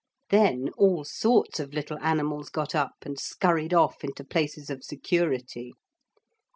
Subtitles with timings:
[0.31, 5.73] Then all sorts of little animals got up and scurried off into places of security.